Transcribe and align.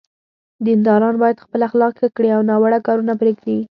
دینداران 0.65 1.15
باید 1.21 1.43
خپل 1.45 1.59
اخلاق 1.67 1.91
ښه 1.99 2.07
کړي 2.15 2.29
او 2.35 2.41
ناوړه 2.49 2.79
کارونه 2.87 3.13
پرېږدي. 3.21 3.57